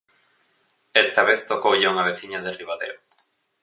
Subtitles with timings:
[1.03, 2.95] Esta vez tocoulle a unha veciña de Ribadeo.